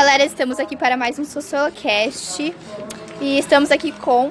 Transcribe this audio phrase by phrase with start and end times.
[0.00, 2.54] galera, estamos aqui para mais um Sociolocast
[3.20, 4.30] e estamos aqui com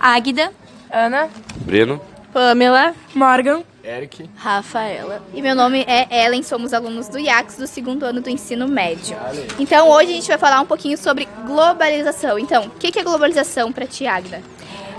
[0.00, 0.50] Águida,
[0.90, 2.00] Ana, Breno,
[2.32, 5.22] Pamela, Morgan, Eric, Rafaela.
[5.34, 9.14] e meu nome é Ellen, somos alunos do IACS do segundo ano do ensino médio.
[9.58, 12.38] Então hoje a gente vai falar um pouquinho sobre globalização.
[12.38, 14.42] Então, o que que é globalização para ti, Águida?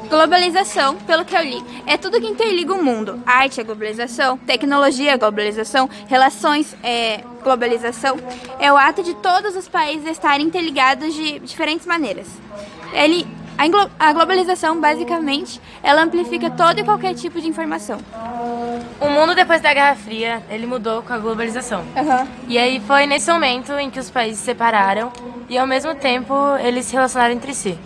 [0.09, 3.21] Globalização, pelo que eu li, é tudo que interliga o mundo.
[3.27, 8.17] Arte é globalização, tecnologia é globalização, relações é globalização.
[8.59, 12.27] É o ato de todos os países estarem interligados de diferentes maneiras.
[12.91, 13.27] Ele,
[13.99, 17.99] a, globalização, basicamente, ela amplifica todo e qualquer tipo de informação.
[18.99, 21.83] o mundo depois da Guerra Fria, ele mudou com a globalização.
[22.47, 25.11] E aí foi nesse momento em que os países se separaram
[25.47, 27.77] e ao mesmo tempo eles se relacionaram entre si.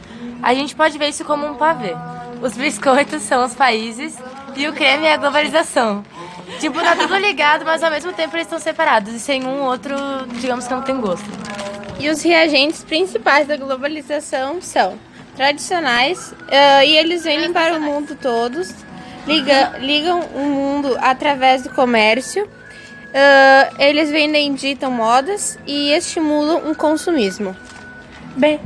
[0.42, 1.96] A gente pode ver isso como um pavê.
[2.44, 4.18] Os biscoitos são os países
[4.56, 6.04] e o creme é a globalização.
[6.60, 9.96] Tipo, tá tudo ligado, mas ao mesmo tempo eles estão separados e sem um outro,
[10.34, 11.26] digamos que não tem gosto.
[12.00, 15.00] E os reagentes principais da globalização são
[15.38, 18.74] tradicionais eh, e eles vendem para o mundo todos,
[19.26, 22.46] liga- ligam o mundo através do comércio,
[23.14, 27.56] eh, eles vendem e ditam modas e estimulam um consumismo.
[28.36, 28.60] Bem,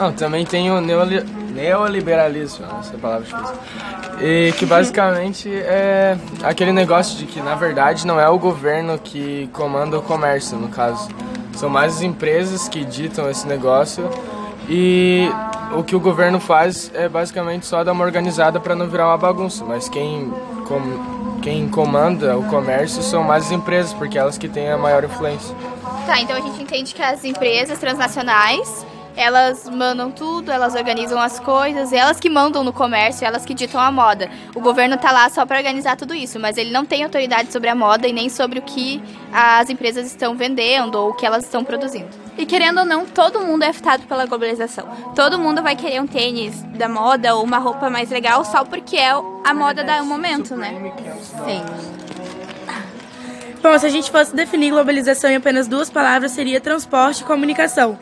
[0.00, 1.22] Não, também tem o neoli-
[1.54, 3.54] neoliberalismo, essa palavra difícil.
[4.20, 9.48] E que basicamente é aquele negócio de que na verdade não é o governo que
[9.52, 11.08] comanda o comércio, no caso.
[11.54, 14.08] São mais as empresas que ditam esse negócio
[14.68, 15.28] e
[15.76, 19.18] o que o governo faz é basicamente só dar uma organizada para não virar uma
[19.18, 20.32] bagunça, mas quem
[20.66, 25.02] com- quem comanda o comércio são mais as empresas, porque elas que têm a maior
[25.04, 25.54] influência.
[26.06, 28.86] Tá, então a gente entende que as empresas transnacionais,
[29.20, 33.80] elas mandam tudo, elas organizam as coisas, elas que mandam no comércio, elas que ditam
[33.80, 34.30] a moda.
[34.54, 37.68] O governo tá lá só para organizar tudo isso, mas ele não tem autoridade sobre
[37.68, 41.44] a moda e nem sobre o que as empresas estão vendendo ou o que elas
[41.44, 42.08] estão produzindo.
[42.38, 44.88] E querendo ou não, todo mundo é afetado pela globalização.
[45.14, 48.96] Todo mundo vai querer um tênis da moda ou uma roupa mais legal só porque
[48.96, 50.92] é a moda do momento, né?
[51.44, 51.62] Sim.
[53.62, 57.98] Bom, se a gente fosse definir globalização em apenas duas palavras, seria transporte e comunicação.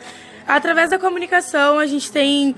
[0.49, 2.55] Através da comunicação, a gente tem,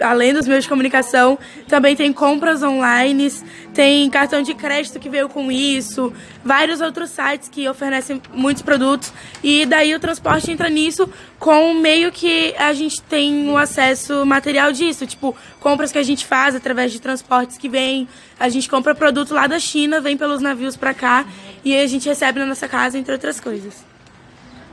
[0.00, 3.32] além dos meios de comunicação, também tem compras online,
[3.72, 6.12] tem cartão de crédito que veio com isso,
[6.44, 9.12] vários outros sites que oferecem muitos produtos,
[9.44, 11.08] e daí o transporte entra nisso
[11.38, 16.02] com o meio que a gente tem o acesso material disso, tipo, compras que a
[16.02, 18.08] gente faz através de transportes que vêm,
[18.40, 21.24] a gente compra produto lá da China, vem pelos navios pra cá,
[21.64, 23.88] e a gente recebe na nossa casa, entre outras coisas.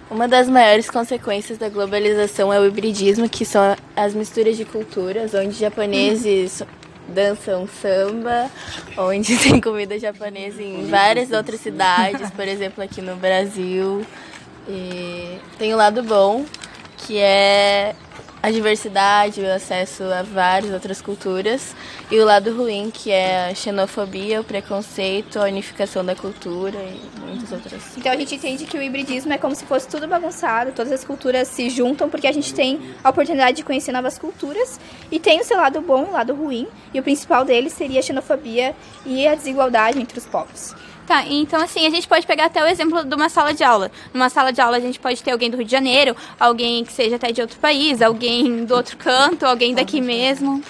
[0.09, 5.34] Uma das maiores consequências da globalização é o hibridismo, que são as misturas de culturas,
[5.34, 6.63] onde japoneses
[7.09, 8.50] dançam samba,
[8.97, 14.06] onde tem comida japonesa em várias outras cidades, por exemplo, aqui no Brasil.
[14.69, 16.45] E tem o lado bom,
[16.97, 17.94] que é
[18.47, 21.75] a diversidade, o acesso a várias outras culturas,
[22.09, 27.19] e o lado ruim, que é a xenofobia, o preconceito, a unificação da cultura e
[27.19, 30.71] muitas outras Então a gente entende que o hibridismo é como se fosse tudo bagunçado,
[30.71, 34.79] todas as culturas se juntam porque a gente tem a oportunidade de conhecer novas culturas
[35.11, 37.99] e tem o seu lado bom e o lado ruim, e o principal deles seria
[37.99, 38.73] a xenofobia
[39.05, 40.73] e a desigualdade entre os povos.
[41.07, 43.90] Tá, então assim, a gente pode pegar até o exemplo de uma sala de aula.
[44.13, 46.91] Numa sala de aula a gente pode ter alguém do Rio de Janeiro, alguém que
[46.91, 50.62] seja até de outro país, alguém do outro canto, alguém daqui mesmo.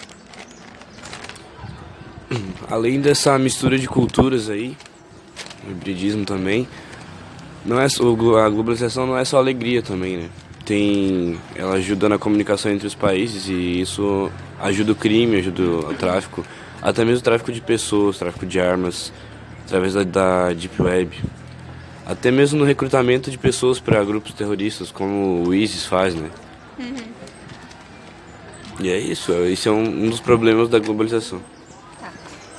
[2.69, 4.77] além dessa mistura de culturas aí,
[5.67, 6.67] o hibridismo também,
[7.65, 10.29] não é a globalização não é só alegria também, né?
[10.63, 15.93] Tem, ela ajuda na comunicação entre os países e isso ajuda o crime, ajuda o
[15.95, 16.45] tráfico,
[16.81, 19.11] até mesmo o tráfico de pessoas, tráfico de armas,
[19.67, 21.23] através da, da Deep Web.
[22.05, 26.29] Até mesmo no recrutamento de pessoas para grupos terroristas, como o ISIS faz, né?
[28.79, 31.41] E é isso, esse é um, um dos problemas da globalização.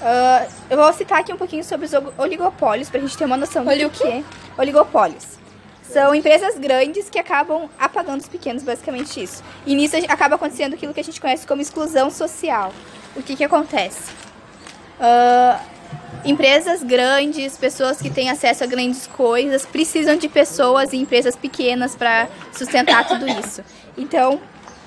[0.02, 3.64] Ah, eu vou citar aqui um pouquinho sobre os oligopólios pra gente ter uma noção
[3.64, 4.22] do que é
[4.58, 5.38] oligopólios.
[5.82, 9.42] São empresas grandes que acabam apagando os pequenos, basicamente isso.
[9.66, 12.74] E nisso a acaba acontecendo aquilo que a gente conhece como exclusão social.
[13.16, 14.12] O que que acontece?
[15.00, 15.58] Ah,
[16.24, 21.94] empresas grandes, pessoas que têm acesso a grandes coisas, precisam de pessoas e empresas pequenas
[21.94, 23.62] para sustentar tudo isso.
[23.96, 24.40] Então,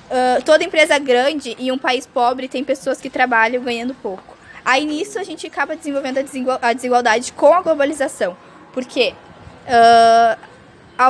[0.09, 4.37] ah, toda empresa grande e um país pobre tem pessoas que trabalham ganhando pouco.
[4.63, 8.37] Aí nisso a gente acaba desenvolvendo a desigual- a desigualdade com a globalização.
[8.73, 9.13] Porque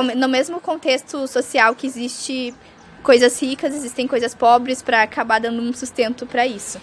[0.04, 2.54] me- no mesmo contexto social que existe
[3.02, 6.80] coisas ricas, existem coisas pobres para acabar dando um sustento para isso.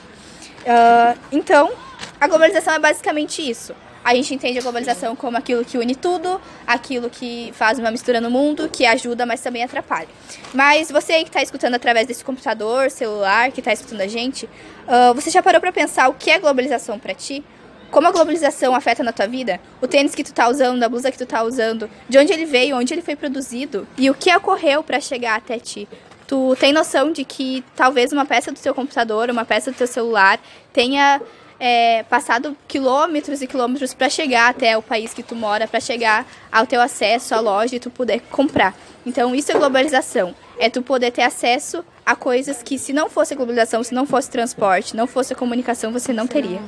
[0.67, 1.71] Ah, então,
[2.19, 3.73] a globalização é basicamente isso.
[4.03, 8.21] A gente entende a globalização como aquilo que une tudo, aquilo que faz uma mistura
[8.21, 10.07] no mundo, que ajuda, mas também atrapalha.
[10.53, 14.45] Mas você aí que está escutando através desse computador, celular, que está escutando a gente,
[14.45, 17.43] uh, você já parou para pensar o que é globalização para ti?
[17.91, 19.59] Como a globalização afeta na tua vida?
[19.81, 22.45] O tênis que tu tá usando, a blusa que tu tá usando, de onde ele
[22.45, 25.87] veio, onde ele foi produzido e o que ocorreu para chegar até ti?
[26.27, 29.87] Tu tem noção de que talvez uma peça do teu computador, uma peça do teu
[29.87, 30.39] celular
[30.71, 31.19] tenha
[31.59, 36.25] é, passado quilômetros e quilômetros para chegar até o país que tu mora, para chegar
[36.51, 38.73] ao teu acesso à loja e tu poder comprar.
[39.05, 43.35] Então isso é globalização, é tu poder ter acesso a coisas que se não fosse
[43.35, 46.61] globalização, se não fosse transporte, não fosse comunicação, você não teria.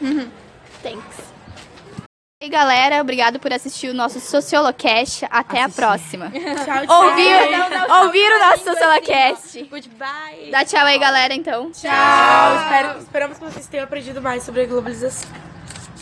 [0.00, 0.28] Uhum.
[0.82, 1.21] Thanks.
[2.42, 5.24] E galera, obrigado por assistir o nosso Sociolocast.
[5.30, 5.80] Até Assisti.
[5.80, 6.28] a próxima.
[6.34, 7.04] tchau, tchau.
[7.04, 9.62] Ouvir, não, não, ouvir o nosso Sociolocast.
[9.70, 10.50] Goodbye.
[10.50, 11.70] Dá tchau aí, galera, então.
[11.70, 11.82] Tchau.
[11.82, 12.62] tchau.
[12.64, 15.30] Espero, esperamos que vocês tenham aprendido mais sobre a globalização.